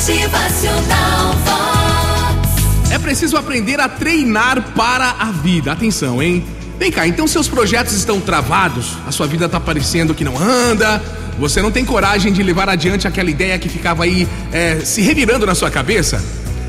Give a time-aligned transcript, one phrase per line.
[0.00, 2.90] Motivacional Vox.
[2.90, 5.72] É preciso aprender a treinar para a vida.
[5.72, 6.42] Atenção, hein?
[6.78, 8.96] Vem cá, então seus projetos estão travados?
[9.06, 11.02] A sua vida tá parecendo que não anda?
[11.38, 15.44] Você não tem coragem de levar adiante aquela ideia que ficava aí é, se revirando
[15.44, 16.24] na sua cabeça?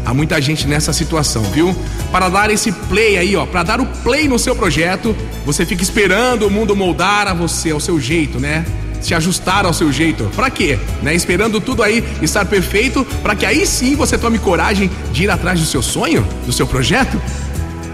[0.05, 1.73] Há muita gente nessa situação, viu?
[2.11, 5.81] Para dar esse play aí, ó, para dar o play no seu projeto, você fica
[5.81, 8.65] esperando o mundo moldar a você, ao seu jeito, né?
[9.01, 10.25] Se ajustar ao seu jeito.
[10.35, 10.77] Para quê?
[11.01, 11.15] Né?
[11.15, 15.59] Esperando tudo aí estar perfeito, para que aí sim você tome coragem de ir atrás
[15.59, 17.19] do seu sonho, do seu projeto?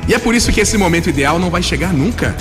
[0.07, 2.35] E é por isso que esse momento ideal não vai chegar nunca.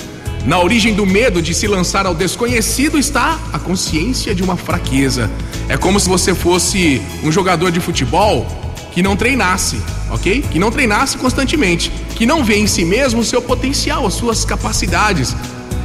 [0.46, 5.28] Na origem do medo de se lançar ao desconhecido está a consciência de uma fraqueza.
[5.68, 8.46] É como se você fosse um jogador de futebol
[8.92, 9.76] que não treinasse,
[10.08, 10.42] ok?
[10.48, 14.44] Que não treinasse constantemente, que não vê em si mesmo o seu potencial, as suas
[14.44, 15.34] capacidades.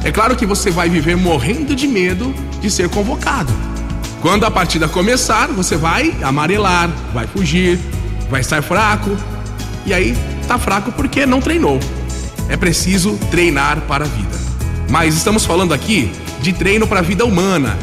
[0.04, 3.52] É claro que você vai viver morrendo de medo de ser convocado.
[4.20, 7.78] Quando a partida começar, você vai amarelar, vai fugir,
[8.30, 9.16] vai estar fraco.
[9.84, 11.78] E aí, tá fraco porque não treinou.
[12.48, 14.40] É preciso treinar para a vida.
[14.90, 17.78] Mas estamos falando aqui de treino para a vida humana,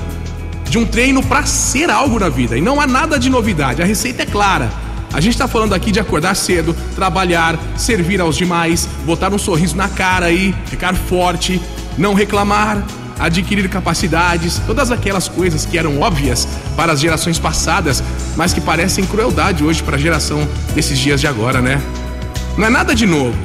[0.70, 2.58] de um treino para ser algo na vida.
[2.58, 4.70] E não há nada de novidade, a receita é clara
[5.12, 9.76] a gente está falando aqui de acordar cedo, trabalhar, servir aos demais, botar um sorriso
[9.76, 11.60] na cara aí, ficar forte,
[12.00, 12.84] não reclamar,
[13.20, 18.02] adquirir capacidades, todas aquelas coisas que eram óbvias para as gerações passadas,
[18.38, 21.80] mas que parecem crueldade hoje para a geração desses dias de agora, né?
[22.58, 23.38] Não é nada de novo.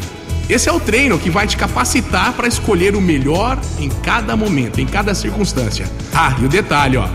[0.49, 4.81] Esse é o treino que vai te capacitar para escolher o melhor em cada momento,
[4.81, 5.87] em cada circunstância.
[6.15, 7.09] Ah, e o detalhe, ó.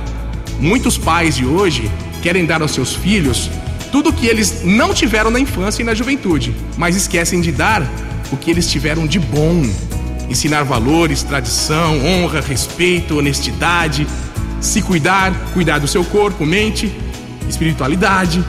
[0.60, 1.90] Muitos pais de hoje
[2.22, 3.50] querem dar aos seus filhos
[3.92, 7.84] tudo que eles não tiveram na infância e na juventude, mas esquecem de dar
[8.32, 9.64] o que eles tiveram de bom.
[10.30, 14.08] Ensinar valores, tradição, honra, respeito, honestidade,
[14.61, 16.94] se cuidar, cuidar do seu corpo, mente,
[17.49, 18.44] espiritualidade.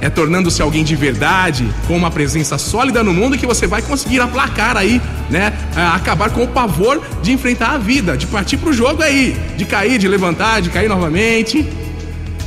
[0.00, 4.20] É tornando-se alguém de verdade, com uma presença sólida no mundo que você vai conseguir
[4.20, 5.52] aplacar aí, né?
[5.92, 9.98] Acabar com o pavor de enfrentar a vida, de partir pro jogo aí, de cair,
[9.98, 11.68] de levantar, de cair novamente.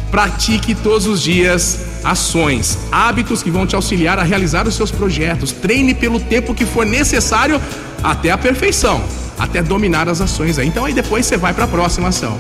[0.10, 5.52] Pratique todos os dias ações, hábitos que vão te auxiliar a realizar os seus projetos.
[5.52, 7.62] Treine pelo tempo que for necessário
[8.04, 9.04] até a perfeição,
[9.40, 10.60] até dominar as ações.
[10.60, 10.68] Aí.
[10.68, 12.38] Então aí depois você vai para a próxima ação.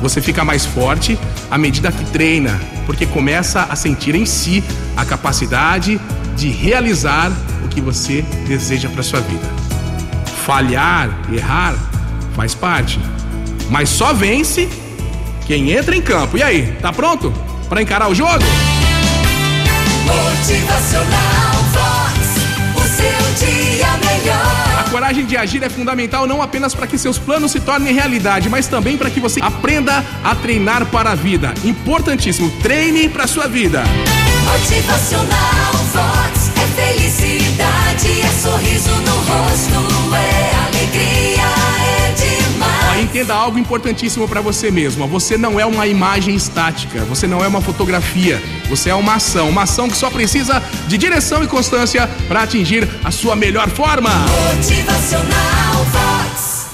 [0.00, 1.18] Você fica mais forte
[1.50, 4.62] à medida que treina, porque começa a sentir em si
[4.96, 6.00] a capacidade
[6.36, 7.30] de realizar
[7.64, 9.48] o que você deseja para sua vida.
[10.44, 11.74] Falhar, errar,
[12.34, 12.98] faz parte,
[13.70, 14.68] mas só vence
[15.46, 16.36] quem entra em campo.
[16.36, 17.32] E aí, tá pronto
[17.68, 18.44] para encarar o jogo?
[20.04, 22.18] Motivacional Vox,
[22.74, 24.61] o seu dia melhor.
[24.92, 28.66] Coragem de agir é fundamental não apenas para que seus planos se tornem realidade, mas
[28.66, 31.54] também para que você aprenda a treinar para a vida.
[31.64, 33.84] Importantíssimo, treine para sua vida.
[34.44, 35.72] Motivacional
[43.22, 45.06] Entenda algo importantíssimo para você mesmo.
[45.06, 49.48] Você não é uma imagem estática, você não é uma fotografia, você é uma ação,
[49.48, 54.10] uma ação que só precisa de direção e constância para atingir a sua melhor forma.
[54.56, 55.86] Motivacional